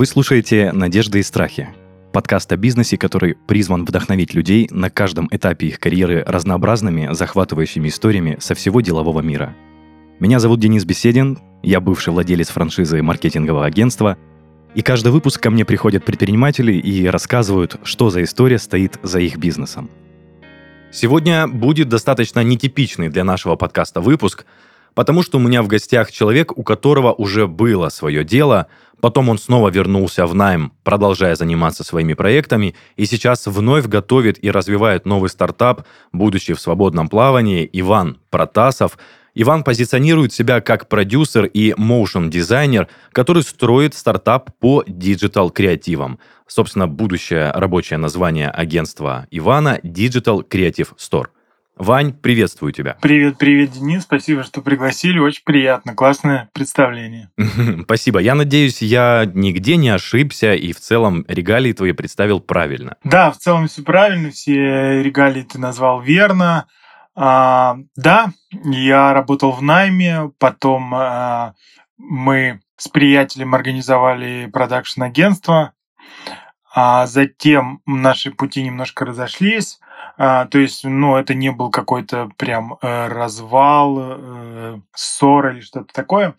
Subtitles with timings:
[0.00, 1.68] Вы слушаете «Надежды и страхи»—
[2.14, 8.38] подкаст о бизнесе, который призван вдохновить людей на каждом этапе их карьеры разнообразными, захватывающими историями
[8.40, 9.54] со всего делового мира.
[10.18, 14.16] Меня зовут Денис Беседин, я бывший владелец франшизы маркетингового агентства,
[14.74, 19.36] и каждый выпуск ко мне приходят предприниматели и рассказывают, что за история стоит за их
[19.36, 19.90] бизнесом.
[20.90, 24.46] Сегодня будет достаточно нетипичный для нашего подкаста выпуск—
[24.94, 28.66] потому что у меня в гостях человек, у которого уже было свое дело,
[29.00, 34.50] потом он снова вернулся в найм, продолжая заниматься своими проектами, и сейчас вновь готовит и
[34.50, 38.98] развивает новый стартап, будучи в свободном плавании, Иван Протасов.
[39.34, 46.18] Иван позиционирует себя как продюсер и motion -дизайнер, который строит стартап по digital -креативам.
[46.48, 51.28] Собственно, будущее рабочее название агентства Ивана– Digital Creative Store–
[51.80, 52.98] Вань, приветствую тебя.
[53.00, 54.02] Привет, привет, Денис.
[54.02, 55.18] Спасибо, что пригласили.
[55.18, 55.94] Очень приятно.
[55.94, 57.30] Классное представление.
[57.84, 58.20] Спасибо.
[58.20, 62.98] Я надеюсь, я нигде не ошибся и в целом регалии твои представил правильно.
[63.02, 64.30] Да, в целом все правильно.
[64.30, 66.66] Все регалии ты назвал верно.
[67.16, 71.54] А, да, я работал в найме, потом а,
[71.96, 75.72] мы с приятелем организовали продакшн-агентство,
[76.74, 79.80] а затем наши пути немножко разошлись.
[80.16, 85.92] А, то есть, ну, это не был какой-то прям э, развал, э, ссор или что-то
[85.94, 86.34] такое.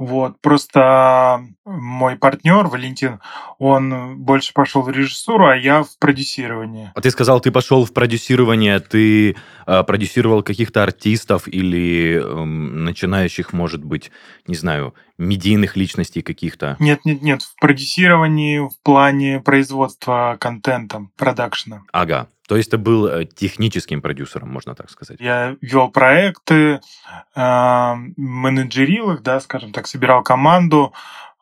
[0.00, 3.20] Вот, просто мой партнер Валентин,
[3.58, 6.90] он больше пошел в режиссуру, а я в продюсирование.
[6.94, 13.52] А ты сказал, ты пошел в продюсирование, ты э, продюсировал каких-то артистов или э, начинающих,
[13.52, 14.10] может быть,
[14.46, 16.76] не знаю, медийных личностей каких-то?
[16.78, 21.82] Нет, нет, нет, в продюсировании в плане производства контента, продакшена.
[21.92, 22.28] Ага.
[22.50, 25.20] То есть ты был э, техническим продюсером, можно так сказать.
[25.20, 26.80] Я вел проекты,
[27.36, 30.92] э, менеджерил их, да, скажем так, собирал команду,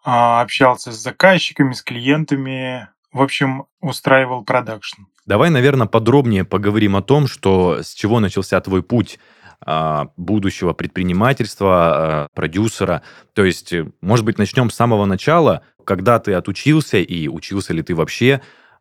[0.04, 5.02] э, общался с заказчиками, с клиентами, в общем, устраивал продакшн.
[5.26, 9.18] Давай, наверное, подробнее поговорим о том, что с чего начался твой путь
[10.16, 13.02] будущего предпринимательства, продюсера.
[13.32, 17.96] То есть, может быть, начнем с самого начала, когда ты отучился и учился ли ты
[17.96, 18.40] вообще,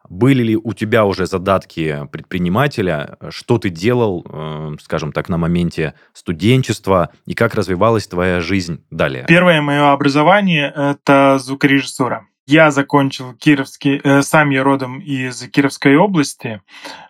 [0.10, 3.18] были ли у тебя уже задатки предпринимателя?
[3.30, 7.10] Что ты делал, э, скажем так, на моменте студенчества?
[7.26, 9.26] И как развивалась твоя жизнь далее?
[9.28, 12.28] Первое мое образование— это звукорежиссура.
[12.48, 16.62] Я закончил Кировский, э, сам я родом из Кировской области,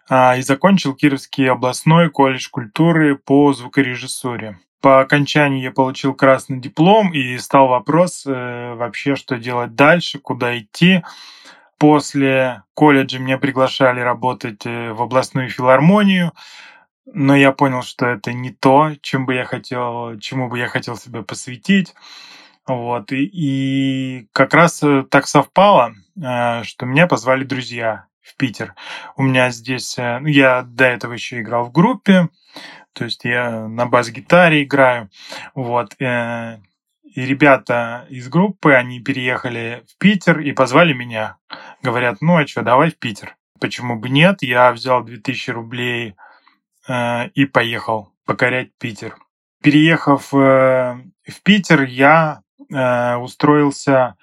[0.10, 4.58] э, и закончил Кировский областной колледж культуры по звукорежиссуре.
[4.82, 10.58] По окончании я получил красный диплом, и стал вопрос э, вообще, что делать дальше, куда
[10.58, 11.04] идти.
[11.78, 16.34] После колледжа меня приглашали работать э, в областную филармонию,
[17.06, 20.98] но я понял, что это не то, чем бы я хотел, чему бы я хотел
[20.98, 21.94] себя посвятить.
[22.66, 23.12] Вот.
[23.12, 28.74] И, и как раз э, так совпало, э, что меня позвали друзья в Питер.
[29.16, 29.96] У меня здесь...
[29.98, 32.30] Ну, я до этого еще играл в группе,
[32.94, 35.10] то есть я на бас-гитаре играю.
[35.54, 35.96] Вот.
[37.18, 41.38] И ребята из группы, они переехали в Питер и позвали меня.
[41.82, 43.36] Говорят, ну а что, давай в Питер.
[43.60, 44.44] Почему бы нет?
[44.44, 46.14] Я взял 2000 рублей
[46.88, 49.18] э, и поехал покорять Питер.
[49.64, 54.16] Переехав э, в Питер, я э, устроился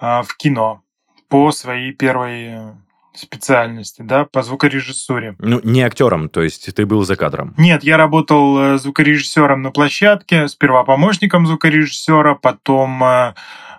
[0.00, 0.84] э, в кино
[1.28, 2.76] по своей первой
[3.18, 5.36] специальности, да, по звукорежиссуре.
[5.38, 7.54] Ну, не актером, то есть ты был за кадром?
[7.56, 13.34] Нет, я работал э, звукорежиссером на площадке, сперва помощником звукорежиссера, потом э,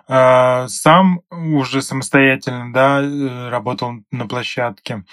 [0.08, 5.04] э, сам уже самостоятельно, да, работал на площадке.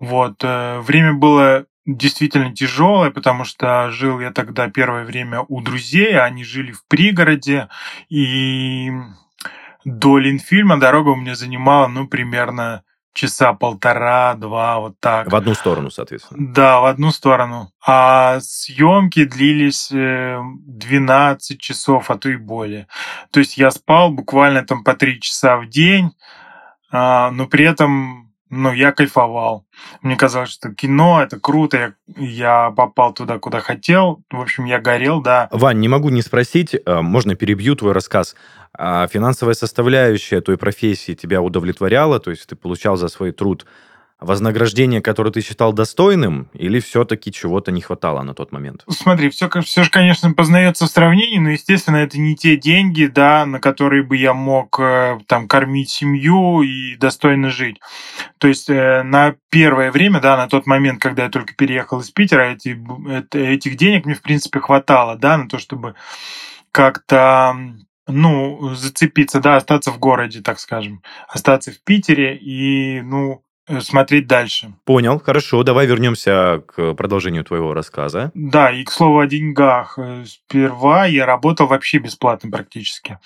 [0.00, 0.42] Вот.
[0.42, 6.44] Время было действительно тяжелое, потому что жил я тогда первое время у друзей, а они
[6.44, 7.68] жили в пригороде,
[8.08, 8.92] и
[9.84, 15.30] до Линфильма дорога у меня занимала, ну, примерно часа полтора-два, вот так.
[15.30, 16.52] В одну сторону, соответственно.
[16.52, 17.70] Да, в одну сторону.
[17.84, 22.88] А съемки длились 12 э, часов, а то и более.
[23.30, 26.12] То есть я спал буквально там по 3 часа в день,
[26.90, 29.64] а, но при этом ну, я кайфовал.
[30.02, 34.22] Мне казалось, что кино— это круто, я, я попал туда, куда хотел.
[34.30, 35.48] В общем, я горел, да.
[35.50, 38.36] Вань, не могу не спросить, э, можно перебью твой рассказ.
[38.76, 43.64] А финансовая составляющая той профессии тебя удовлетворяла, то есть ты получал за свой труд
[44.24, 48.84] вознаграждение, которое ты считал достойным, или все-таки чего-то не хватало на тот момент?
[48.88, 53.46] Смотри, все, все же, конечно, познается в сравнении, но, естественно, это не те деньги, да,
[53.46, 57.80] на которые бы я мог э, там кормить семью и достойно жить.
[58.38, 62.10] То есть э, на первое время, да, на тот момент, когда я только переехал из
[62.10, 62.78] Питера, эти,
[63.36, 65.94] этих денег мне, в принципе, хватало, да, на то, чтобы
[66.70, 67.54] как-то
[68.06, 73.42] ну, зацепиться, да, остаться в городе, так скажем, остаться в Питере и, ну,
[73.80, 74.74] смотреть дальше.
[74.84, 78.30] Понял, хорошо, давай вернемся к продолжению твоего рассказа.
[78.34, 79.98] Да, и к слову о деньгах.
[79.98, 83.18] Э, сперва я работал вообще бесплатно практически.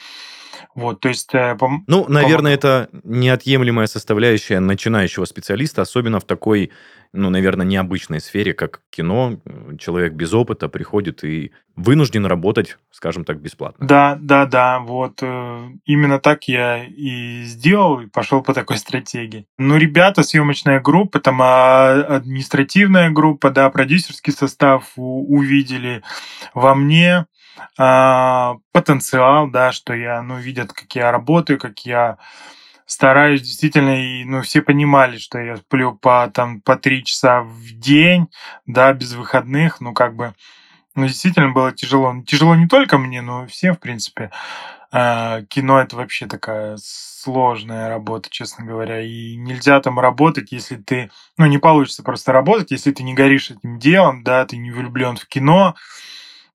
[0.75, 1.35] Вот, то есть...
[1.35, 6.70] Э, пом- ну, наверное, это неотъемлемая составляющая начинающего специалиста, особенно в такой,
[7.12, 9.41] ну, наверное, необычной сфере, как кино.
[9.79, 13.87] Человек без опыта приходит и вынужден работать, скажем так, бесплатно.
[13.87, 15.19] Да, да, да, вот.
[15.23, 19.47] Э, именно так я и сделал, и пошел по такой стратегии.
[19.59, 26.02] Ну, ребята, съемочная группа, там а, административная группа, да, продюсерский состав увидели
[26.55, 27.26] во мне
[27.76, 32.19] потенциал, да, что я, ну, видят, как я работаю, как я
[32.87, 37.73] стараюсь действительно, и, ну, все понимали, что я сплю по, там, по три часа в
[37.73, 38.29] день,
[38.64, 40.35] да, без выходных, ну, как бы,
[40.94, 42.12] ну, действительно было тяжело.
[42.12, 44.31] Ну, тяжело не только мне, но всем, в принципе.
[44.93, 51.11] А, кино— это вообще такая сложная работа, честно говоря, и нельзя там работать, если ты,
[51.37, 55.17] ну, не получится просто работать, если ты не горишь этим делом, да, ты не влюблен
[55.17, 55.75] в кино,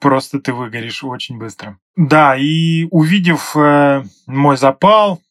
[0.01, 1.77] просто ты выгоришь очень быстро.
[1.95, 5.21] Да, и увидев э, мой запал,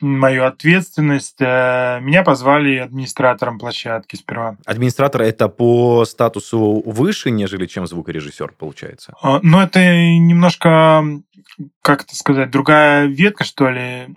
[0.00, 4.56] мою ответственность, э, меня позвали администратором площадки сперва.
[4.64, 9.12] Администратор это по статусу выше, нежели чем звукорежиссер, получается?
[9.22, 11.04] Э, ну, это немножко,
[11.82, 14.14] как это сказать, другая ветка, что ли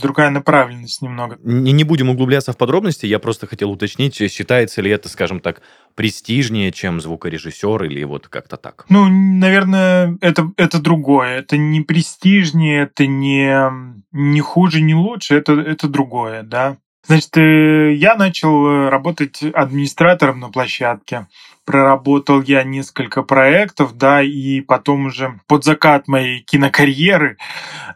[0.00, 1.38] другая направленность немного.
[1.42, 5.62] Не, не будем углубляться в подробности, я просто хотел уточнить, считается ли это, скажем так,
[5.94, 8.86] престижнее, чем звукорежиссер или вот как-то так?
[8.88, 11.38] Ну, наверное, это, это другое.
[11.38, 13.60] Это не престижнее, это не,
[14.12, 16.76] не хуже, не лучше, это, это другое, да.
[17.06, 21.28] Значит, э, я начал э, работать администратором на площадке.
[21.64, 27.38] Проработал я несколько проектов, да, и потом уже под закат моей кинокарьеры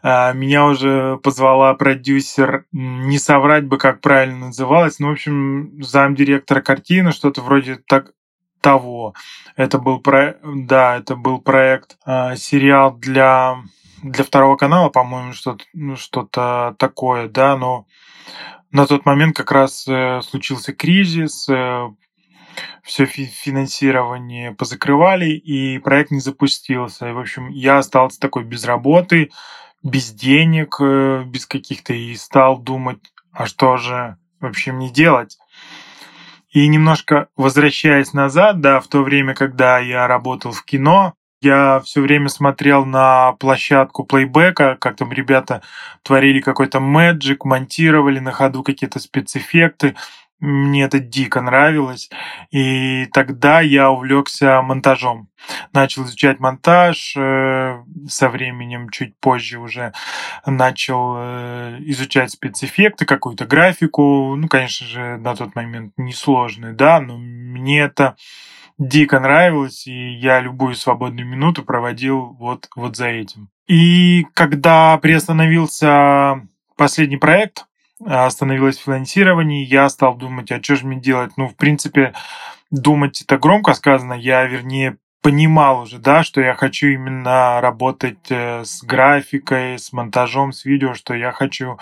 [0.01, 6.61] э, меня уже позвала продюсер, не соврать бы, как правильно называлось, ну, в общем, замдиректора
[6.61, 8.11] картины, что-то вроде так,
[8.59, 9.13] того.
[9.55, 11.97] Это был про, да, это был проект,
[12.35, 13.57] сериал для
[14.01, 17.85] для второго канала, по-моему, что-то ну, что-то такое, да, но
[18.75, 21.87] на тот момент как раз э, случился кризис, э,
[22.83, 27.07] все финансирование позакрывали, и проект не запустился.
[27.07, 29.31] И, в общем, я остался такой без работы,
[29.81, 32.99] без денег, э, без каких-то, и стал думать,
[33.31, 35.37] а что же вообще мне делать?
[36.49, 41.13] И немножко возвращаясь назад, да, в то время, когда я работал в кино,
[41.45, 45.61] я все время смотрел на площадку плейбека, как там ребята
[46.03, 49.95] творили какой-то мэджик, монтировали на ходу какие-то спецэффекты.
[50.41, 52.09] Мне это дико нравилось.
[52.51, 55.29] И тогда я увлекся монтажом.
[55.71, 59.93] Начал изучать монтаж, э, со временем чуть позже уже
[60.45, 64.35] начал э, изучать спецэффекты, какую-то графику.
[64.35, 68.17] Ну, конечно же, на тот момент несложный, да, но мне это
[68.77, 73.49] дико нравилось, и я любую свободную минуту проводил вот, вот за этим.
[73.67, 76.41] И когда приостановился
[76.75, 77.65] последний проект,
[78.05, 81.31] остановилось финансирование, я стал думать, а что же мне делать?
[81.37, 82.13] Ну, в принципе,
[82.69, 88.63] думать это громко сказано, я, вернее, понимал уже, да, что я хочу именно работать э,
[88.63, 91.79] с графикой, с монтажом, с видео, что я хочу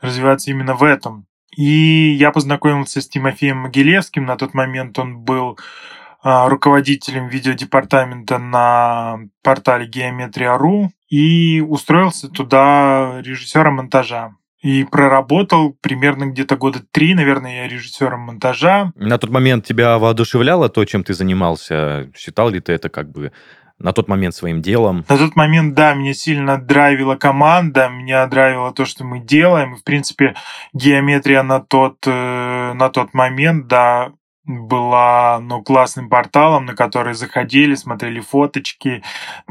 [0.00, 1.26] развиваться именно в этом.
[1.56, 4.24] И я познакомился с Тимофеем Могилевским.
[4.24, 13.76] На тот момент он был а, руководителем видеодепартамента на портале Геометрия.ру и устроился туда режиссером
[13.76, 14.34] монтажа.
[14.60, 18.92] И проработал примерно где-то года три, наверное, я режиссером монтажа.
[18.96, 22.10] На тот момент тебя воодушевляло то, чем ты занимался?
[22.16, 23.30] Считал ли ты это как бы
[23.78, 25.04] на тот момент своим делом?
[25.08, 29.76] На тот момент, да, меня сильно драйвила команда, меня драйвило то, что мы делаем.
[29.76, 30.34] В принципе,
[30.72, 34.12] геометрия на тот, э, на тот момент, да,
[34.48, 39.02] была ну, классным порталом, на который заходили, смотрели фоточки,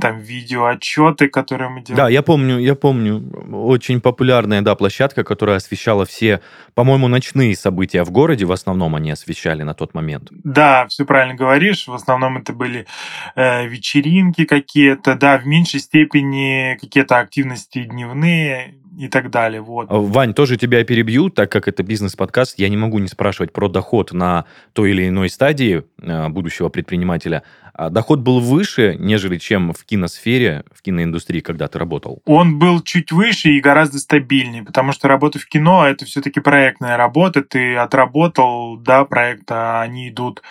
[0.02, 2.02] там видео отчеты, которые мы делали.
[2.02, 3.24] Да, я помню, я помню.
[3.52, 6.42] Очень популярная, да, площадка, которая освещала все,
[6.74, 10.30] по-моему, ночные события в городе, в основном они освещали на тот момент.
[10.32, 11.88] Да, все правильно говоришь.
[11.88, 12.88] В основном это были
[13.36, 19.62] э, вечеринки какие-то, да, в меньшей степени какие-то активности дневные, и так далее.
[19.62, 19.88] Вот.
[19.90, 24.12] Вань, тоже тебя перебью, так как это бизнес-подкаст, я не могу не спрашивать про доход
[24.12, 27.44] на той или иной стадии э, будущего предпринимателя.
[27.74, 32.24] А доход был выше, нежели чем в киносфере, в киноиндустрии, когда ты работал?
[32.26, 36.98] Он был чуть выше и гораздо стабильнее, потому что работа в кино— это все-таки проектная
[36.98, 37.44] работа.
[37.44, 40.42] Ты отработал, да, проект, а они идут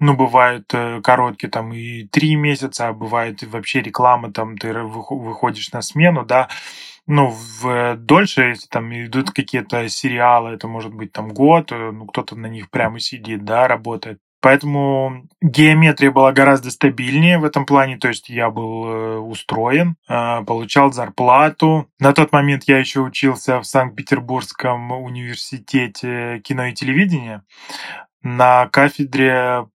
[0.00, 5.72] ну, бывают э, короткие там и три месяца, а бывает вообще реклама, там ты выходишь
[5.72, 6.48] на смену, да,
[7.08, 12.04] ну, в дольше, если там идут какие-то сериалы, это может быть там год, э, ну,
[12.04, 14.20] кто-то на них прямо сидит, да, работает.
[14.42, 20.44] Поэтому геометрия была гораздо стабильнее в этом плане, то есть я был э, устроен, э,
[20.44, 21.90] получал зарплату.
[21.98, 27.42] На тот момент я еще учился в Санкт-Петербургском университете кино и телевидения
[28.22, 29.66] на кафедре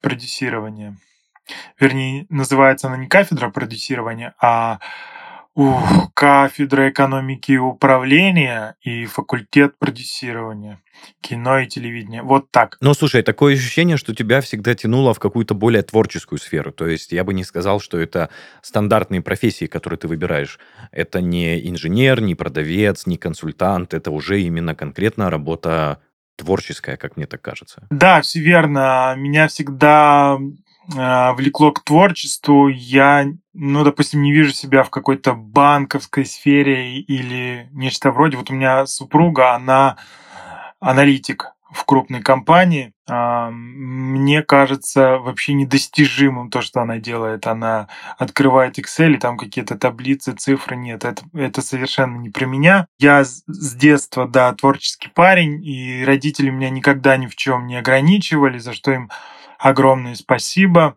[0.00, 0.96] продюсирования.
[1.80, 4.78] Вернее, называется она не кафедра продюсирования, а
[5.58, 10.80] Ух, кафедра экономики и управления и факультет продюсирования
[11.20, 12.22] кино и телевидение.
[12.22, 12.76] Вот так.
[12.80, 16.70] Но слушай, такое ощущение, что тебя всегда тянуло в какую-то более творческую сферу.
[16.70, 18.30] То есть я бы не сказал, что это
[18.62, 20.60] стандартные профессии, которые ты выбираешь.
[20.92, 23.94] Это не инженер, не продавец, не консультант.
[23.94, 26.00] Это уже именно конкретно работа
[26.36, 27.84] творческая, как мне так кажется.
[27.90, 29.12] Да, все верно.
[29.16, 30.38] Меня всегда
[30.88, 32.68] влекло к творчеству.
[32.68, 38.36] Я, ну, допустим, не вижу себя в какой-то банковской сфере или нечто вроде.
[38.36, 39.98] Вот у меня супруга, она
[40.80, 42.92] аналитик в крупной компании.
[43.08, 47.46] А, мне кажется вообще недостижимым то, что она делает.
[47.46, 51.04] Она открывает Excel, и там какие-то таблицы, цифры нет.
[51.04, 52.86] Это, это совершенно не про меня.
[52.98, 58.58] Я с детства, да, творческий парень, и родители меня никогда ни в чем не ограничивали,
[58.58, 59.10] за что им
[59.58, 60.96] огромное спасибо.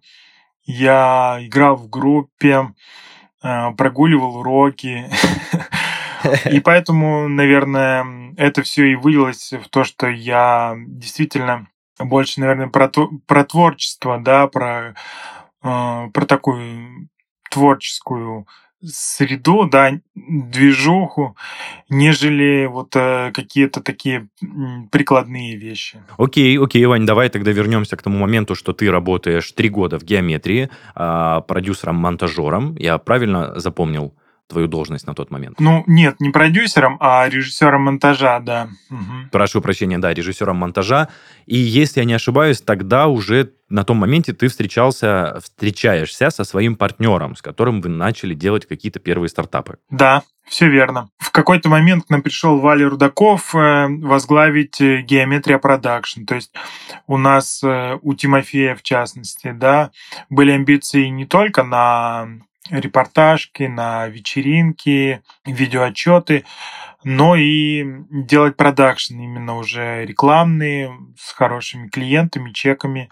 [0.64, 2.74] Я играл в группе,
[3.42, 5.10] а, прогуливал уроки.
[6.52, 11.68] И поэтому, наверное, это все и вылилось в то, что я действительно
[12.00, 12.90] больше, наверное, про,
[13.26, 14.96] про творчество, да, про,
[15.64, 17.10] э, про такую
[17.50, 18.48] творческую
[18.84, 21.36] среду, да, движуху,
[21.90, 24.28] нежели вот э, какие-то такие
[24.92, 26.04] прикладные вещи.
[26.18, 30.04] Окей, окей, Вань, давай тогда вернемся к тому моменту, что ты работаешь три года в
[30.04, 32.76] геометрии, э, продюсером-монтажером.
[32.78, 34.14] Я правильно запомнил?
[34.52, 35.60] Твою должность на тот момент?
[35.60, 38.70] Ну, нет, не продюсером, а режиссером монтажа, да.
[38.90, 39.30] Угу.
[39.32, 41.08] Прошу прощения, да, режиссером монтажа.
[41.46, 46.76] И если я не ошибаюсь, тогда уже на том моменте ты встречался, встречаешься со своим
[46.76, 49.78] партнером, с которым вы начали делать какие-то первые стартапы.
[49.90, 51.10] Да, все верно.
[51.18, 56.26] В какой-то момент к нам пришел Валя Рудаков э, возглавить э, Геометрия Production.
[56.26, 56.54] То есть
[57.08, 59.92] у нас, э, у Тимофея в частности, да,
[60.30, 62.28] были амбиции не только на
[62.72, 66.46] репортажки, на вечеринки, видеоотчеты,
[67.04, 73.10] но и делать продакшн именно уже рекламные, с хорошими клиентами, чеками.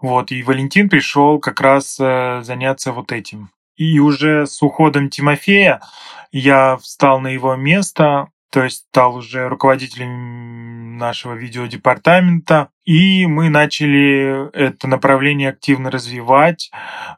[0.00, 0.32] Вот.
[0.32, 3.50] И Валентин пришел как раз э, заняться вот этим.
[3.76, 5.80] И уже с уходом Тимофея
[6.32, 12.70] я встал на его место, то есть стал уже руководителем нашего видеодепартамента.
[12.84, 16.70] И мы начали это направление активно развивать.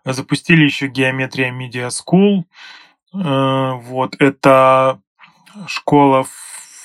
[0.04, 2.44] Запустили еще Геометрия Media School.
[3.14, 5.00] Э, вот это
[5.66, 6.26] школа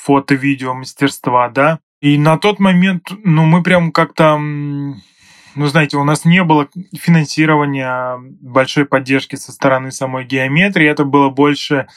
[0.04, 1.80] фото-видео мастерства, да.
[2.02, 4.38] И на тот момент, ну, мы прям как-то
[5.56, 10.88] ну, знаете, у нас не было финансирования большой поддержки со стороны самой геометрии.
[10.88, 11.88] Это было больше,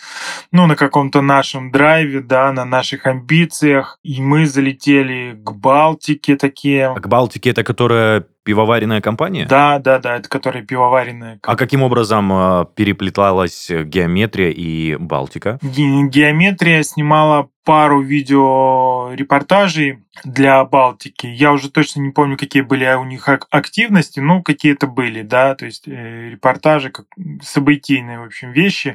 [0.52, 3.98] ну, на каком-то нашем драйве, да, на наших амбициях.
[4.02, 6.86] И мы залетели к Балтике такие.
[6.86, 9.44] А к Балтике это которая пивоваренная компания?
[9.44, 11.40] Да, да, да, это которая пивоваренная.
[11.42, 15.58] А каким образом э, переплеталась геометрия и Балтика?
[15.62, 21.26] Геометрия снимала пару видеорепортажей для Балтики.
[21.26, 25.66] Я уже точно не помню, какие были у них активности, но какие-то были, да, то
[25.66, 27.06] есть э, репортажи, как
[27.42, 28.94] событийные, в общем, вещи.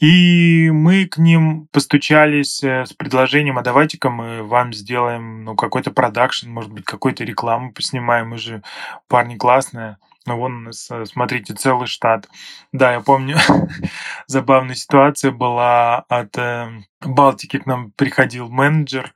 [0.00, 5.90] И мы к ним постучались э, с предложением, а давайте-ка мы вам сделаем ну, какой-то
[5.90, 8.62] продакшн, может быть, какую-то рекламу поснимаем, мы же
[9.08, 9.96] парни классные.
[10.26, 12.28] Ну, вон у нас, э, смотрите, целый штат.
[12.72, 13.38] Да, я помню,
[14.26, 16.68] забавная ситуация была от э,
[17.00, 19.14] Балтики к нам приходил менеджер,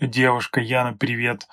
[0.00, 1.46] девушка, Яна, привет.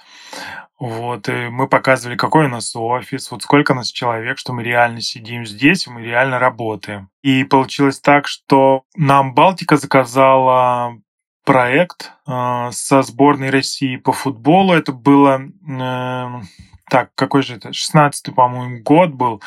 [0.79, 4.63] Вот, и мы показывали, какой у нас офис, вот сколько у нас человек, что мы
[4.63, 7.10] реально сидим здесь, мы реально работаем.
[7.21, 10.98] И получилось так, что нам Балтика заказала
[11.45, 14.74] проект э, со сборной России по футболу.
[14.74, 16.41] Это было, э,
[16.89, 19.41] так, какой же это, 16-й, по-моему, год был,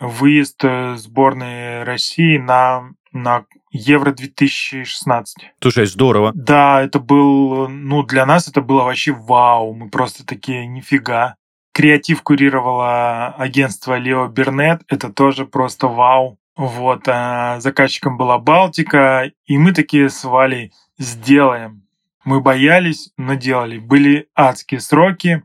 [0.00, 5.52] выезд э, сборной России на на Евро 2016.
[5.60, 6.32] Слушай, здорово.
[6.34, 9.72] Да, это был, ну, для нас это было вообще вау.
[9.74, 11.36] Мы просто такие, нифига.
[11.72, 14.82] Креатив курировало агентство Лео Бернет.
[14.88, 16.38] Это тоже просто вау.
[16.54, 21.82] Вот, а заказчиком была Балтика, и мы такие с Валей сделаем.
[22.24, 23.78] Мы боялись, но делали.
[23.78, 25.42] Были адские сроки.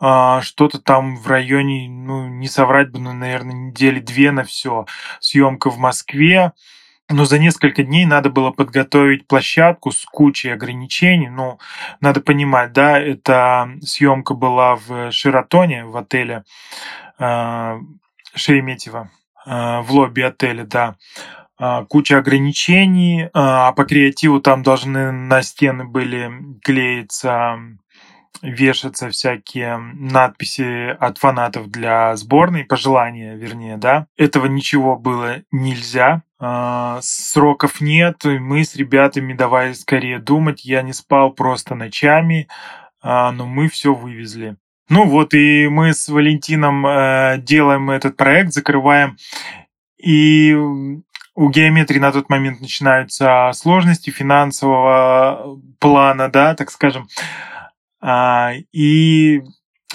[0.00, 4.86] А, что-то там в районе, ну, не соврать бы, ну, наверное, недели две на все.
[5.20, 6.52] Съемка в Москве.
[7.08, 11.28] Но за несколько дней надо было подготовить площадку с кучей ограничений.
[11.28, 11.58] Ну,
[12.00, 16.42] надо понимать, да, эта съемка была в Шератоне, в отеле
[17.20, 17.78] э,
[18.34, 19.10] Шереметьево,
[19.46, 20.96] э, в лобби отеля, да.
[21.60, 26.32] Э, куча ограничений, а по креативу там должны на стены были
[26.64, 27.60] клеиться
[28.42, 34.06] вешаться всякие надписи от фанатов для сборной, пожелания, вернее, да.
[34.16, 36.22] Этого ничего было нельзя.
[36.38, 40.64] А, сроков нет, мы с ребятами давай скорее думать.
[40.64, 42.48] Я не спал просто ночами,
[43.00, 44.56] а, но мы все вывезли.
[44.88, 49.16] Ну вот и мы с Валентином э, делаем этот проект, закрываем.
[49.98, 57.08] И у геометрии на тот момент начинаются сложности финансового плана, да, так скажем.
[58.00, 59.42] А, и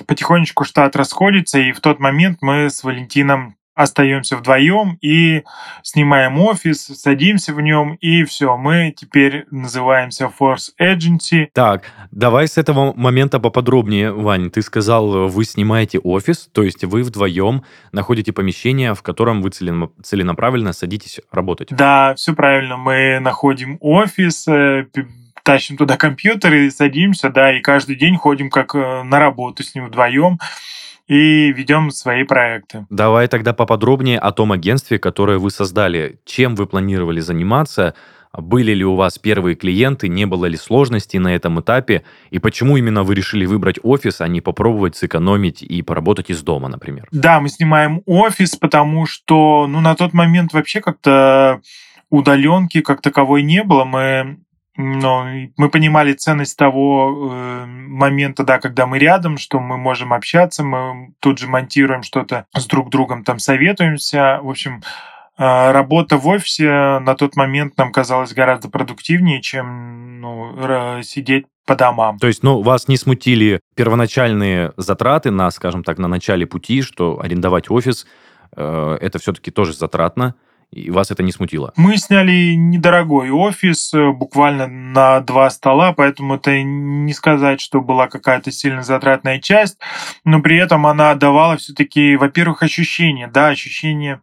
[0.08, 5.44] потихонечку штат расходится, и в тот момент мы с Валентином остаемся вдвоем и
[5.84, 11.48] снимаем офис, садимся в нем, и все, мы теперь называемся Force Agency.
[11.54, 14.52] Так, давай с этого момента поподробнее, Вань.
[14.52, 20.74] Ты сказал, вы снимаете офис, то есть вы вдвоем находите помещение, в котором вы целенаправленно
[20.74, 21.70] садитесь работать.
[21.72, 22.78] Да, все правильно.
[22.78, 24.86] Мы находим офис, э,
[25.44, 29.88] тащим туда компьютеры, садимся, да, и каждый день ходим как э, на работу с ним
[29.88, 30.40] вдвоем
[31.12, 32.86] и ведем свои проекты.
[32.90, 36.20] Давай тогда поподробнее о том агентстве, которое вы создали.
[36.24, 37.96] Чем вы планировали заниматься?
[38.32, 42.78] Были ли у вас первые клиенты, не было ли сложностей на этом этапе, и почему
[42.78, 47.10] именно вы решили выбрать офис, а не попробовать сэкономить и поработать из дома, например?
[47.12, 51.60] Да, мы снимаем офис, потому что ну, на тот момент вообще как-то
[52.10, 53.84] удаленки как таковой не было.
[53.84, 54.38] Мы
[54.78, 60.64] но мы понимали ценность того э, момента, да, когда мы рядом, что мы можем общаться,
[60.64, 64.40] мы тут же монтируем что-то с друг другом, там советуемся.
[64.42, 64.82] В общем,
[65.38, 71.76] э, работа в офисе на тот момент нам казалась гораздо продуктивнее, чем ну, сидеть по
[71.76, 72.18] домам.
[72.18, 77.20] То есть, ну, вас не смутили первоначальные затраты на, скажем так, на начале пути, что
[77.22, 78.08] арендовать офис
[78.56, 80.36] э, это все-таки тоже затратно
[80.72, 81.74] и вас это не смутило?
[81.76, 88.08] Мы сняли недорогой офис, э, буквально на два стола, поэтому это не сказать, что была
[88.08, 89.78] какая-то сильно затратная часть,
[90.24, 94.22] но при этом она давала все-таки, во-первых, ощущение, да, ощущение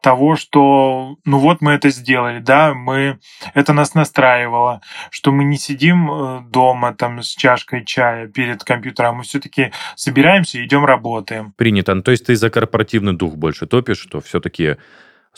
[0.00, 3.18] того, что, ну вот мы это сделали, да, мы,
[3.54, 4.80] это нас настраивало,
[5.10, 10.58] что мы не сидим э, дома там с чашкой чая перед компьютером, мы все-таки собираемся
[10.58, 11.52] и идем работаем.
[11.56, 11.94] Принято.
[11.94, 14.76] Ну, то есть ты за корпоративный дух больше топишь, что все-таки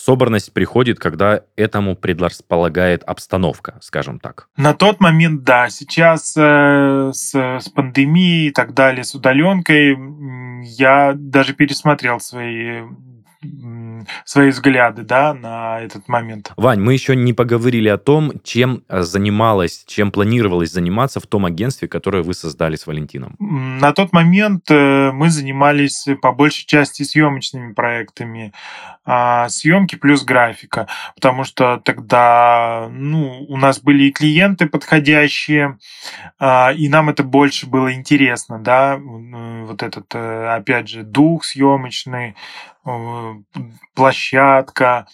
[0.00, 4.48] Собранность приходит, когда этому предрасполагает обстановка, скажем так.
[4.56, 5.68] На тот момент, да.
[5.68, 9.98] Сейчас э, с, с пандемией и так далее, с удаленкой,
[10.64, 12.84] я даже пересмотрел свои
[14.24, 16.52] свои взгляды да, на этот момент.
[16.56, 21.46] Вань, мы еще не поговорили о том, чем э, занималась, чем планировалось заниматься в том
[21.46, 23.36] агентстве, которое вы создали с Валентином.
[23.38, 28.52] На тот момент э, мы занимались по большей части съемочными проектами.
[29.12, 35.78] А, съемки плюс графика, потому что тогда ну, у нас были и клиенты подходящие,
[36.38, 42.36] а, и нам это больше было интересно, да, вот этот, э, опять же, дух съемочный,
[43.94, 45.06] площадка,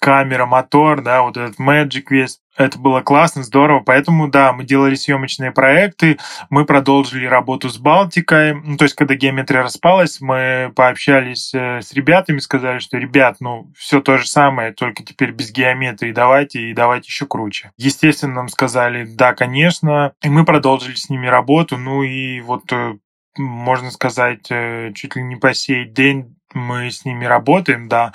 [0.00, 2.38] камера, мотор, да, вот этот Magic весь.
[2.56, 3.80] Это было классно, здорово.
[3.80, 8.54] Поэтому, да, мы делали съемочные проекты, мы продолжили работу с Балтикой.
[8.54, 13.70] Ну, то есть, когда геометрия распалась, мы пообщались э, с ребятами, сказали, что, ребят, ну,
[13.76, 17.72] все то же самое, только теперь без геометрии давайте, и давайте еще круче.
[17.76, 21.76] Естественно, нам сказали, да, конечно, и мы продолжили с ними работу.
[21.76, 22.94] Ну, и вот э,
[23.36, 24.48] можно сказать,
[24.94, 28.12] чуть ли не по сей день мы с ними работаем, да,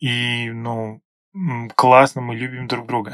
[0.00, 1.00] и, ну,
[1.74, 3.12] классно, мы любим друг друга.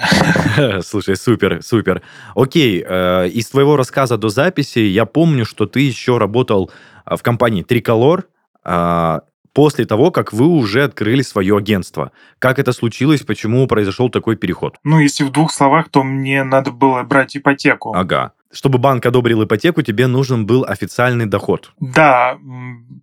[0.83, 2.03] Слушай, супер, супер.
[2.35, 6.71] Окей, э, из твоего рассказа до записи я помню, что ты еще работал
[7.05, 8.27] а, в компании Триколор
[8.65, 9.21] э,
[9.53, 12.13] после того, как вы уже открыли свое агентство.
[12.39, 14.77] Как это случилось, почему произошел такой переход?
[14.85, 17.95] Ну, если в двух словах, то мне надо было брать ипотеку.
[17.95, 18.33] Ага.
[18.57, 21.73] Чтобы банк одобрил ипотеку, тебе нужен был официальный доход.
[21.79, 22.39] Да,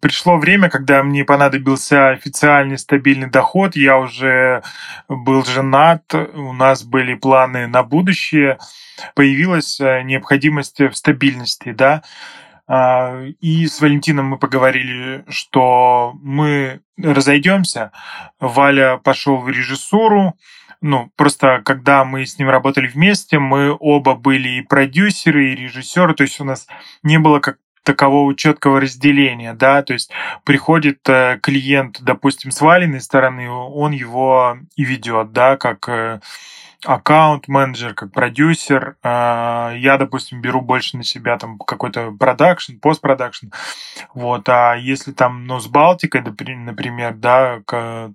[0.01, 3.75] пришло время, когда мне понадобился официальный стабильный доход.
[3.75, 4.63] Я уже
[5.07, 8.57] был женат, у нас были планы на будущее.
[9.13, 12.01] Появилась э, необходимость в стабильности, да.
[12.65, 17.91] А, и с Валентином мы поговорили, что мы разойдемся.
[18.39, 20.33] Валя пошел в режиссуру,
[20.83, 26.13] ну, просто когда мы с ним работали вместе, мы оба были и продюсеры, и режиссеры,
[26.13, 26.67] то есть у нас
[27.03, 30.11] не было как такового четкого разделения, да, то есть
[30.43, 36.19] приходит э, клиент, допустим, с Валиной стороны, он его и ведет, да, как э,
[36.85, 38.95] аккаунт-менеджер, как продюсер.
[39.03, 43.47] А, я, допустим, беру больше на себя там какой-то продакшн, постпродакшн.
[44.13, 44.47] Вот.
[44.49, 47.61] А если там, ну, с Балтикой, например, да,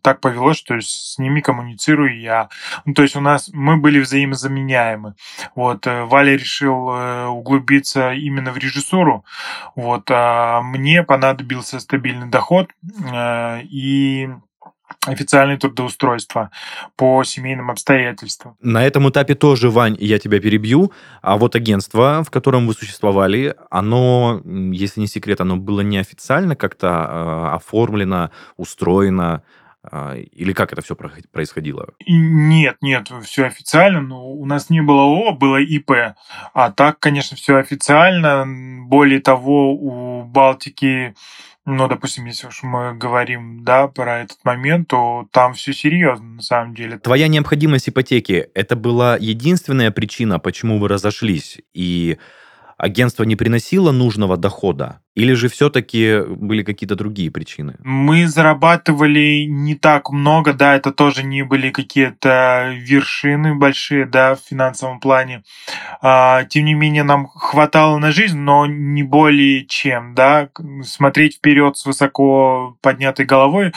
[0.03, 2.49] так повелось, что с ними коммуницирую я.
[2.85, 5.15] Ну, то есть у нас мы были взаимозаменяемы.
[5.55, 5.87] Вот.
[5.87, 9.25] Э, Валя решил э, углубиться именно в режиссуру.
[9.75, 10.11] Вот.
[10.11, 12.71] А мне понадобился стабильный доход
[13.13, 14.31] э, и
[15.07, 16.51] официальное трудоустройство
[16.97, 18.57] по семейным обстоятельствам.
[18.61, 20.93] На этом этапе тоже, Вань, я тебя перебью.
[21.23, 26.87] А вот агентство, в котором вы существовали, оно, если не секрет, оно было неофициально как-то
[26.87, 29.43] э, оформлено, устроено,
[29.91, 31.89] э, или как это все происходило?
[32.07, 34.01] Нет, нет, все официально.
[34.01, 35.91] Но у нас не было ООО, было ИП.
[36.55, 38.45] А так, конечно, все официально.
[38.87, 41.15] Более того, у Балтики
[41.69, 46.43] ну, допустим, если уж мы говорим, да, про этот момент, то там все серьезно на
[46.43, 46.99] самом деле.
[46.99, 51.59] Твоя необходимость ипотеки– это была единственная причина, почему вы разошлись?
[51.75, 52.17] И
[52.79, 55.01] агентство не приносило нужного дохода?
[55.15, 57.75] Или же все-таки были какие-то другие причины?
[57.81, 64.41] Мы зарабатывали не так много, да, это тоже не были какие-то вершины большие, да, в
[64.49, 65.43] финансовом плане.
[66.01, 70.49] А, тем не менее, нам хватало на жизнь, но не более чем, да,
[70.85, 73.73] смотреть вперед с высоко поднятой головой,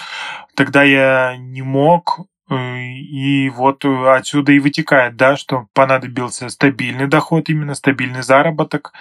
[0.55, 7.49] тогда я не мог, и вот э, отсюда и вытекает, да, что понадобился стабильный доход,
[7.49, 8.93] именно стабильный заработок,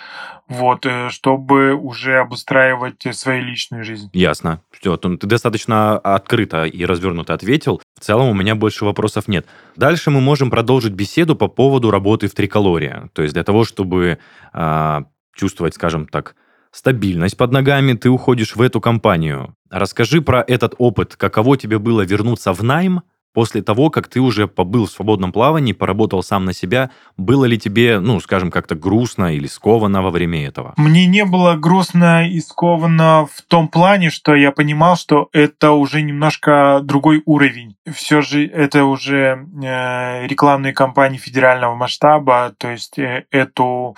[0.49, 4.11] вот, э, чтобы уже обустраивать свою личную жизнь.
[4.13, 4.63] Ясно.
[4.71, 7.81] Все, ты достаточно открыто и развернуто ответил.
[7.99, 9.47] В целом у меня больше вопросов нет.
[9.77, 13.11] Дальше мы можем продолжить беседу по поводу работы в Триколоре.
[13.13, 14.19] То есть для того, чтобы
[14.53, 15.01] э,
[15.35, 16.37] чувствовать, скажем так,
[16.73, 19.55] стабильность под ногами, ты уходишь в эту компанию.
[19.71, 21.17] Расскажи про этот опыт.
[21.17, 25.73] Каково тебе было вернуться в найм, после того, как ты уже побыл в свободном плавании,
[25.73, 30.47] поработал сам на себя, было ли тебе, ну, скажем, как-то грустно или сковано во время
[30.47, 30.75] этого?
[30.77, 36.03] Мне не было грустно и сковано в том плане, что я понимал, что это уже
[36.03, 37.77] немножко другой уровень.
[37.93, 43.97] Все же это уже э, рекламные кампании федерального масштаба, то есть э, эту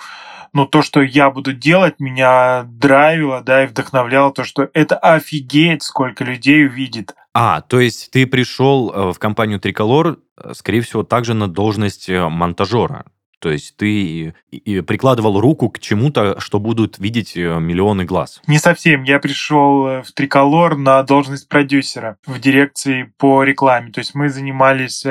[0.53, 5.81] ну, то, что я буду делать, меня драйвило, да, и вдохновляло то, что это офигеть,
[5.81, 7.15] сколько людей увидит.
[7.33, 12.07] А, то есть ты пришел э, в компанию Триколор, э, скорее всего, также на должность
[12.07, 13.05] э, монтажера.
[13.39, 18.41] То есть ты прикладывал руку к чему-то, что будут видеть миллионы глаз.
[18.47, 19.03] Не совсем.
[19.03, 23.91] Я пришел в Триколор на должность продюсера в дирекции по рекламе.
[23.91, 25.03] То есть мы занимались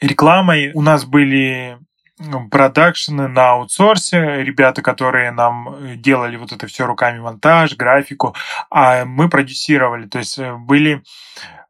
[0.00, 0.70] рекламой.
[0.74, 1.76] У нас были
[2.50, 8.34] продакшены на аутсорсе, ребята, которые нам делали вот это все руками монтаж, графику,
[8.70, 11.02] а мы продюсировали, то есть были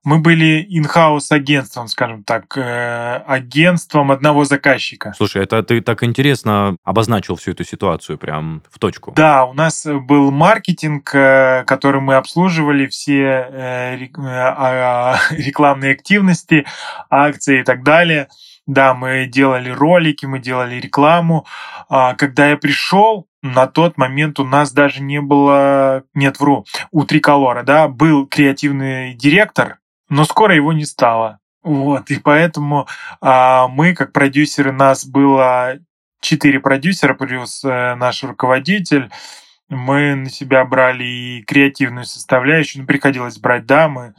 [0.04, 5.12] мы были инхаус агентством, скажем так, э, агентством одного заказчика.
[5.16, 9.12] Слушай, это ты так интересно обозначил всю эту ситуацию прям в точку.
[9.14, 16.66] Да, у нас был маркетинг, э, который мы обслуживали, все э, а, рекламные активности,
[17.08, 18.28] акции и так далее.
[18.66, 21.46] Да, мы делали ролики, мы делали рекламу.
[21.88, 27.04] А когда я пришел, на тот момент у нас даже не было, нет, вру, у
[27.04, 31.40] Триколора, да, был креативный директор, но скоро его не стало.
[31.64, 32.88] Вот, и поэтому
[33.20, 35.78] а, мы, как продюсеры, нас было
[36.20, 39.10] четыре продюсера плюс э, наш руководитель.
[39.68, 44.14] Мы на себя брали и креативную составляющую, ну, приходилось брать, да, мы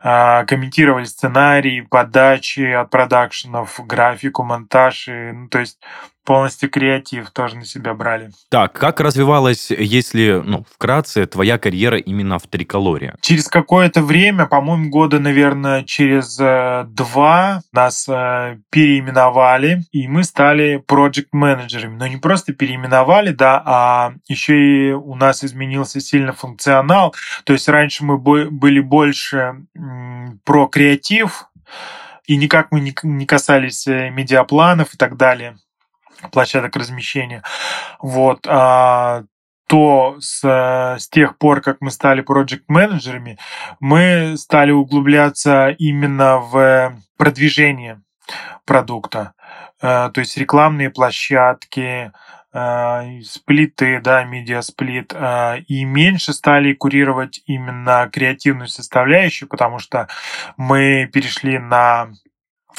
[0.00, 5.80] комментировали сценарии, подачи от продакшенов, графику, монтаж, и, ну, то есть
[6.28, 8.32] полностью креатив тоже на себя брали.
[8.50, 13.14] Так, как развивалась, если, ну, вкратце, твоя карьера именно в Триколоре?
[13.22, 20.84] Через какое-то время, по-моему, года, наверное, через э, два нас э, переименовали, и мы стали
[20.86, 21.96] проект-менеджерами.
[21.96, 27.14] Но не просто переименовали, да, а еще и у нас изменился сильно функционал.
[27.44, 29.64] То есть раньше мы были больше
[30.44, 31.46] про креатив,
[32.26, 35.56] и никак мы не касались э, медиапланов и так далее.
[36.32, 37.42] Площадок размещения.
[38.00, 38.46] Вот.
[38.48, 39.24] А,
[39.68, 43.38] то с, с тех пор, как мы стали проект-менеджерами,
[43.80, 48.00] мы стали углубляться именно в продвижение
[48.64, 49.34] продукта.
[49.80, 52.12] Э, то есть рекламные площадки,
[52.52, 60.08] э, сплиты, да, медиасплит, э, и меньше стали курировать именно креативную составляющую, потому что
[60.56, 62.10] мы перешли на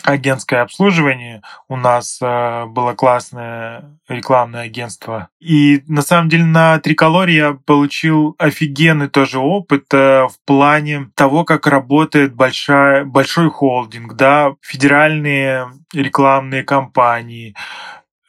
[0.03, 1.41] агентское обслуживание.
[1.67, 5.29] У нас э, было классное рекламное агентство.
[5.39, 11.45] И на самом деле на Триколоре я получил офигенный тоже опыт э, в плане того,
[11.45, 17.55] как работает большая, большой холдинг, да, федеральные рекламные кампании.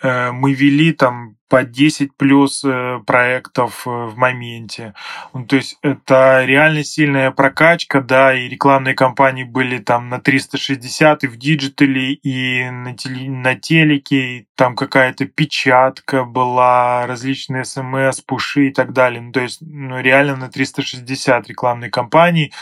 [0.02, 4.94] Э, мы вели там по 10 плюс э, проектов э, в моменте.
[5.34, 11.24] Ну, то есть это реально сильная прокачка, да, и рекламные кампании были там на 360
[11.24, 17.64] и в digital е, и на, теле, на телеке, и там какая-то печатка была, различные
[17.64, 19.20] смс, пуши и так далее.
[19.20, 22.52] Ну, то есть ну, реально на 360 рекламные кампании.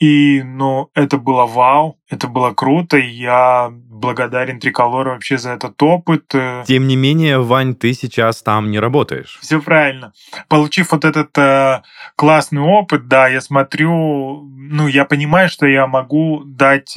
[0.00, 5.80] И, ну, это было вау, это было круто, и я благодарен Триколору вообще за этот
[5.82, 6.34] опыт.
[6.34, 6.64] Э.
[6.66, 9.38] Тем не менее, Вань, ты сейчас там не работаешь.
[9.42, 10.12] Все правильно.
[10.48, 11.82] Получив вот этот э,
[12.16, 16.96] классный опыт, да, я смотрю, ну, я понимаю, что я могу дать...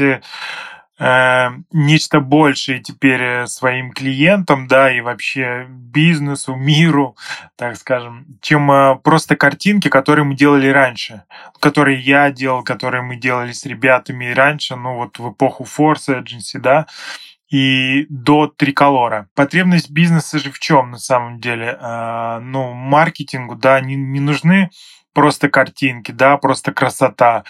[0.99, 7.17] Э, Э, нечто большее теперь э, своим клиентам, да, и вообще бизнесу, миру,
[7.55, 11.23] так скажем, чем э, просто картинки, которые мы делали раньше,
[11.59, 16.59] которые я делал, которые мы делали с ребятами раньше, ну вот в эпоху Force Agency,
[16.59, 16.85] да,
[17.49, 19.29] и до триколора.
[19.35, 21.77] Потребность бизнеса же в чем на самом деле?
[22.41, 24.71] Ну, маркетингу, да, не, не нужны
[25.13, 27.43] просто картинки, да, просто красота.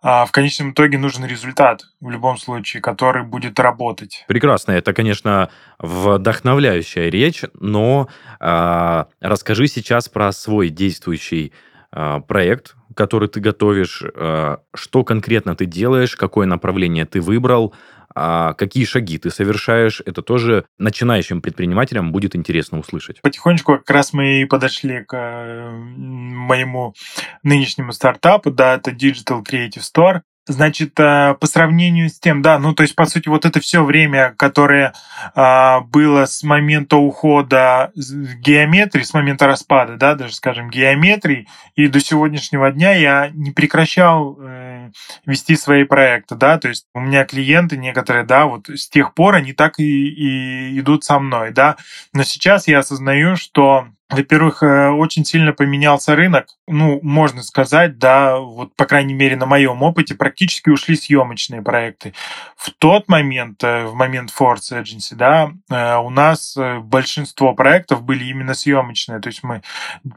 [0.00, 4.24] А в конечном итоге нужен результат в любом случае, который будет работать.
[4.28, 4.72] Прекрасно.
[4.72, 11.52] Это, конечно, вдохновляющая речь, но э, расскажи сейчас про свой действующий
[11.92, 17.74] э, проект, который ты готовишь, э, что конкретно ты делаешь, какое направление ты выбрал,
[18.20, 23.20] а какие шаги ты совершаешь, это тоже начинающим предпринимателям будет интересно услышать.
[23.22, 26.94] Потихонечку как раз мы и подошли к э, моему
[27.42, 30.20] нынешнему стартапу, да, это Digital Creative Store.
[30.48, 33.84] Значит, э, по сравнению с тем, да, ну то есть, по сути, вот это все
[33.84, 34.94] время, которое
[35.34, 42.00] а, было с момента ухода геометрии, с момента распада, да, даже, скажем, геометрии, и до
[42.00, 44.90] сегодняшнего дня я не прекращал э,
[45.26, 49.34] вести свои проекты, да, то есть у меня клиенты некоторые, да, вот с тех пор
[49.34, 51.76] они так и, и идут со мной, да,
[52.14, 56.46] но сейчас я осознаю, что во-первых, э, очень сильно поменялся рынок.
[56.66, 62.14] Ну, можно сказать, да, вот, по крайней мере, на моем опыте, практически ушли съемочные проекты.
[62.56, 68.24] В тот момент, э, в момент Force Agency, да, э, у нас большинство проектов были
[68.24, 69.20] именно съемочные.
[69.20, 69.62] То есть мы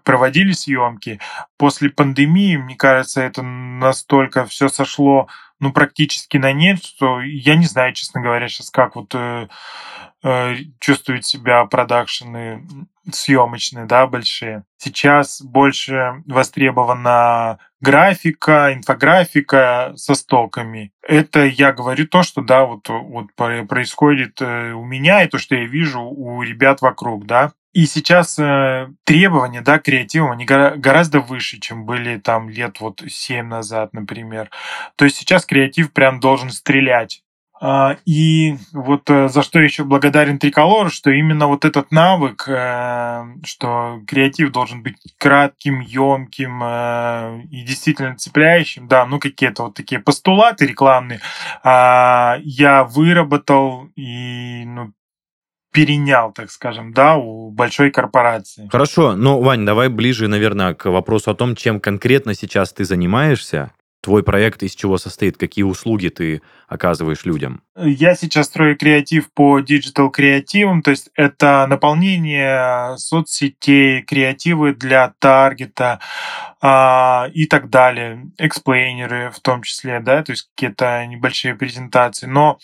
[0.03, 1.19] проводили съемки.
[1.57, 5.27] После пандемии, мне кажется, это настолько все сошло,
[5.61, 9.15] ну, практически на нет, что я не знаю, честно говоря, сейчас как вот
[10.23, 12.63] Э, чувствуют себя продакшены
[13.11, 14.65] съемочные, да, большие.
[14.77, 20.91] Сейчас больше востребована графика, инфографика со стоками.
[21.01, 25.55] Это я говорю то, что, да, вот, вот происходит э, у меня, и то, что
[25.55, 27.53] я вижу у ребят вокруг, да.
[27.73, 33.01] И сейчас э, требования, да, креатива, они гора- гораздо выше, чем были там лет вот
[33.07, 34.49] 7 назад, например.
[34.97, 37.23] То есть сейчас креатив прям должен стрелять.
[37.63, 43.23] А, и вот э, за что еще благодарен Триколор, что именно вот этот навык, э,
[43.43, 50.01] что креатив должен быть кратким, емким э, и действительно цепляющим, да, ну какие-то вот такие
[50.01, 51.21] постулаты рекламные,
[51.63, 54.91] а, я выработал и ну,
[55.71, 58.67] перенял, так скажем, да, у большой корпорации.
[58.71, 63.71] Хорошо, но, Вань, давай ближе, наверное, к вопросу о том, чем конкретно сейчас ты занимаешься
[64.01, 65.37] твой проект из чего состоит?
[65.37, 67.61] Какие услуги ты оказываешь людям?
[67.77, 75.99] Я сейчас строю креатив по digital креативам, то есть это наполнение соцсетей, креативы для таргета
[76.61, 82.57] а, и так далее, эксплейнеры в том числе, да, то есть какие-то небольшие презентации, но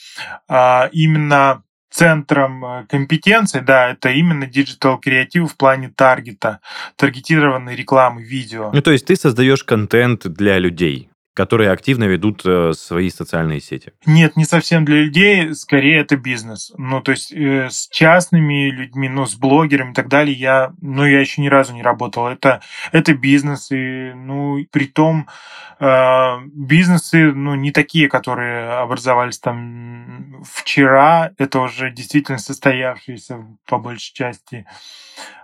[0.47, 6.59] а, именно центром э, компетенции, да, это именно digital креатив в плане таргета,
[6.95, 8.71] таргетированной рекламы, видео.
[8.73, 13.93] Ну, то есть ты создаешь контент для людей, которые активно ведут э, свои социальные сети.
[14.07, 16.73] Нет, не совсем для людей, скорее это бизнес.
[16.79, 21.05] Ну, то есть э, с частными людьми, ну, с блогерами и так далее я, ну,
[21.05, 22.27] я еще ни разу не работал.
[22.27, 25.27] Это, это бизнес, и, ну, при том
[25.79, 34.15] э, бизнесы, ну, не такие, которые образовались там вчера, это уже действительно состоявшиеся по большей
[34.15, 34.65] части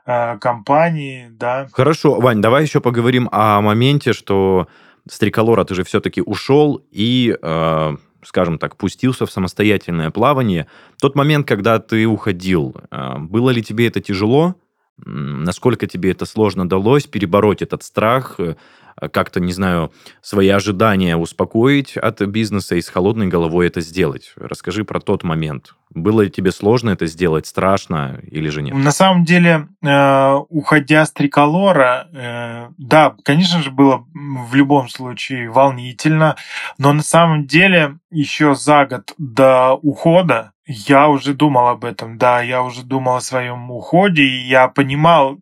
[0.07, 1.67] э, компании, да.
[1.71, 4.67] Хорошо, Вань, давай еще поговорим о моменте, что
[5.09, 10.67] с триколора ты же все-таки ушел и, э, скажем так, пустился в самостоятельное плавание.
[11.01, 14.55] Тот момент, когда ты уходил, э, было ли тебе это тяжело?
[14.97, 18.39] Насколько тебе это сложно далось перебороть этот страх?
[18.39, 18.55] Э,
[19.11, 24.33] как-то, не знаю, свои ожидания успокоить от бизнеса и с холодной головой это сделать.
[24.35, 25.73] Расскажи про тот момент.
[25.89, 28.75] Было ли тебе сложно это сделать, страшно или же нет?
[28.75, 35.49] На самом деле, э, уходя с триколора, э, да, конечно же, было в любом случае
[35.49, 36.35] волнительно,
[36.77, 42.41] но на самом деле еще за год до ухода я уже думал об этом, да,
[42.41, 45.37] я уже думал о своем уходе, и я понимал,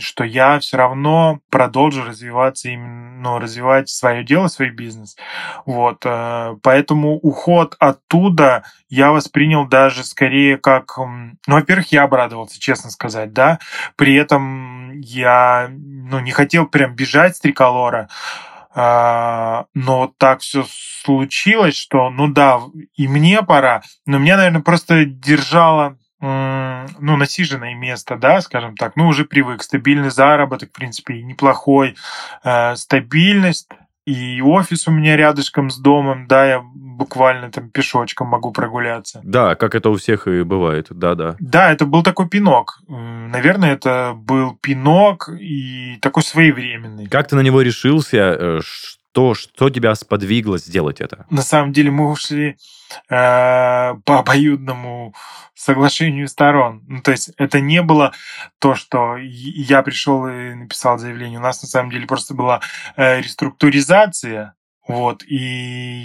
[0.00, 5.16] что я все равно продолжу развиваться именно, ну, развивать свое дело, свой бизнес.
[5.66, 12.90] Вот, э, поэтому уход оттуда я воспринял даже скорее как, ну, во-первых, я обрадовался, честно
[12.90, 13.58] сказать, да,
[13.96, 18.08] при этом я, ну, не хотел прям бежать с триколора,
[18.78, 22.60] но так все случилось, что, ну да,
[22.94, 29.06] и мне пора, но меня, наверное, просто держало ну, насиженное место, да, скажем так, ну,
[29.06, 31.94] уже привык, стабильный заработок, в принципе, неплохой,
[32.42, 33.68] э, стабильность,
[34.08, 39.20] и офис у меня рядышком с домом, да, я буквально там пешочком могу прогуляться.
[39.22, 41.36] Да, как это у всех и бывает, да-да.
[41.38, 42.80] Да, это был такой пинок.
[42.88, 47.06] Наверное, это был пинок и такой своевременный.
[47.06, 48.60] Как ты на него решился?
[49.18, 51.26] Что, что тебя сподвигло сделать это?
[51.28, 52.56] На самом деле мы ушли
[53.10, 55.12] э, по обоюдному
[55.56, 56.84] соглашению сторон.
[56.86, 58.12] Ну, то есть это не было
[58.60, 61.40] то, что я пришел и написал заявление.
[61.40, 62.60] У нас на самом деле просто была
[62.96, 64.54] э, реструктуризация
[64.88, 65.36] вот, и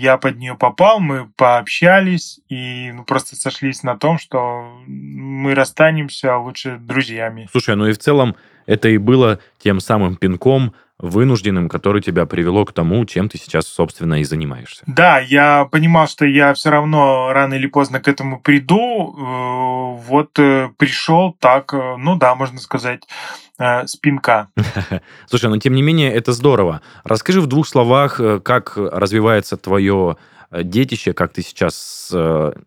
[0.01, 6.35] я под нее попал, мы пообщались и ну, просто сошлись на том, что мы расстанемся
[6.35, 7.47] лучше друзьями.
[7.49, 10.73] Слушай, ну и в целом это и было тем самым пинком,
[11.03, 14.83] вынужденным, который тебя привело к тому, чем ты сейчас, собственно, и занимаешься.
[14.87, 19.13] Да, я понимал, что я все равно рано или поздно к этому приду.
[19.13, 23.03] Э, вот э, пришел так, э, ну да, можно сказать,
[23.85, 24.47] спинка.
[25.27, 26.81] Слушай, но тем не менее это здорово.
[27.03, 30.17] Расскажи в двух словах, как развивается твое
[30.51, 32.11] детище, как ты сейчас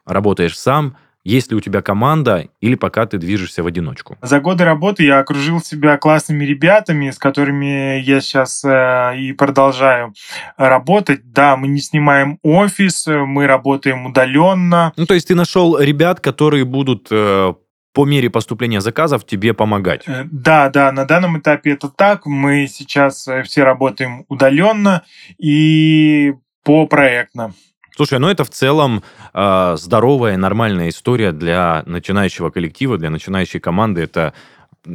[0.07, 4.17] работаешь сам, есть ли у тебя команда или пока ты движешься в одиночку?
[4.23, 10.15] За годы работы я окружил себя классными ребятами, с которыми я сейчас э, и продолжаю
[10.57, 11.33] работать.
[11.33, 14.93] Да, мы не снимаем офис, мы работаем удаленно.
[14.97, 17.55] Ну, то есть ты нашел ребят, которые будут э,
[17.97, 20.03] по мере поступления заказов тебе помогать.
[20.07, 22.27] Э, да, да, на данном этапе это так.
[22.27, 25.03] Мы сейчас э, все работаем удаленно
[25.39, 27.55] и по проектно.
[27.97, 34.03] Слушай, ну это в целом э, здоровая, нормальная история для начинающего коллектива, для начинающей команды.
[34.03, 34.35] Это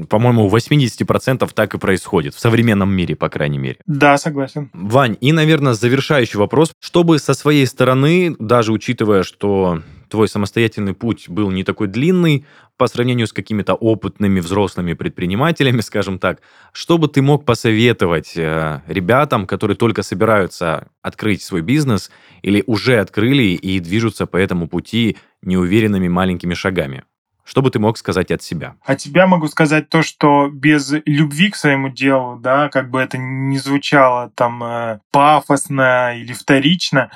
[0.10, 2.36] по-моему, у 80% так и происходит.
[2.36, 3.78] В современном мире, по крайней мере.
[3.86, 4.70] Да, согласен.
[4.74, 6.72] Вань, и, наверное, завершающий вопрос.
[6.80, 12.46] Чтобы со своей стороны, даже учитывая, что твой самостоятельный путь был не такой длинный
[12.78, 16.42] по сравнению с какими-то опытными взрослыми предпринимателями, скажем так,
[16.74, 23.00] что бы ты мог посоветовать э, ребятам, которые только собираются открыть свой бизнес или уже
[23.00, 27.04] открыли и движутся по этому пути неуверенными маленькими шагами?
[27.52, 28.78] Что бы ты мог сказать от себя?
[28.86, 33.18] От себя могу сказать то, что без любви к своему делу, да, как бы это
[33.18, 37.12] ни звучало там э, пафосно или вторично,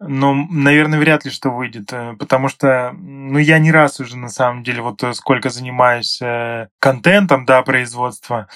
[0.00, 4.28] но, наверное, вряд ли что выйдет, э, потому что, ну, я не раз уже, на
[4.28, 8.48] самом деле, вот э, сколько занимаюсь э, контентом, да, производства,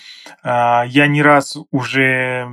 [0.42, 0.48] э,
[0.88, 2.50] я не раз уже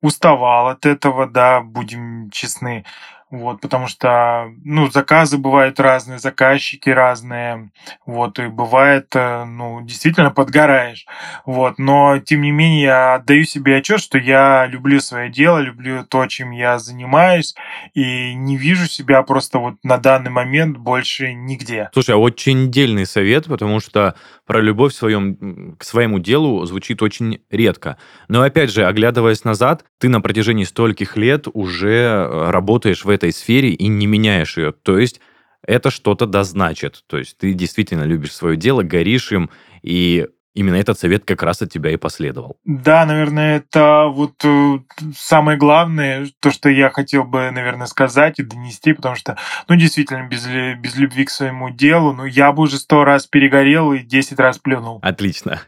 [0.00, 2.86] уставал от этого, да, будем честны.
[3.34, 7.72] Вот, потому что, ну, заказы бывают разные, заказчики разные,
[8.06, 11.04] вот, и бывает, э, ну, действительно подгораешь,
[11.44, 16.04] вот, но, тем не менее, я отдаю себе отчет, что я люблю свое дело, люблю
[16.04, 17.56] то, чем я занимаюсь,
[17.92, 21.90] и не вижу себя просто вот на данный момент больше нигде.
[21.92, 24.14] Слушай, а очень дельный совет, потому что
[24.46, 27.96] про любовь своем, к своему делу звучит очень редко.
[28.28, 33.23] Но, опять же, оглядываясь назад, ты на протяжении стольких лет уже э, работаешь в этой
[33.32, 34.72] сфере и не меняешь ее.
[34.72, 35.20] То есть
[35.66, 37.04] это что-то да значит.
[37.06, 39.50] То есть ты действительно любишь свое дело, горишь им,
[39.82, 42.58] и именно этот совет как раз от тебя и последовал.
[42.64, 44.78] Да, наверное, это вот э,
[45.16, 49.36] самое главное, то, что я хотел бы, наверное, сказать и донести, потому что,
[49.68, 53.92] ну, действительно, без, без любви к своему делу, ну, я бы уже сто раз перегорел
[53.92, 55.00] и десять раз плюнул.
[55.02, 55.60] Отлично.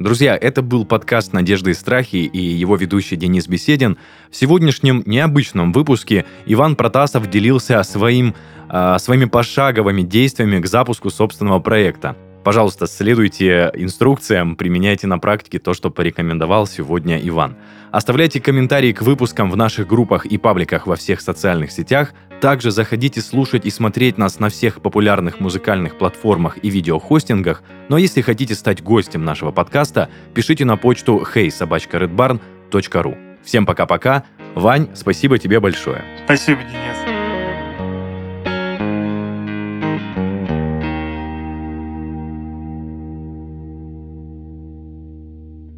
[0.00, 3.98] Друзья, это был подкаст «Надежды и страхи» и его ведущий Денис Беседин.
[4.30, 8.34] В сегодняшнем необычном выпуске Иван Протасов делился своим,
[8.70, 12.16] э, своими пошаговыми действиями к запуску собственного проекта.
[12.44, 17.56] Пожалуйста, следуйте инструкциям, применяйте на практике то, что порекомендовал сегодня Иван.
[17.90, 22.14] Оставляйте комментарии к выпускам в наших группах и пабликах во всех социальных сетях.
[22.40, 27.62] Также заходите слушать и смотреть нас на всех популярных музыкальных платформах и видеохостингах.
[27.88, 33.18] Но если хотите стать гостем нашего подкаста, пишите на почту heysobachkaredbarn.ru.
[33.44, 34.24] Всем пока-пока.
[34.54, 36.02] Вань, спасибо тебе большое.
[36.24, 37.19] Спасибо, Денис.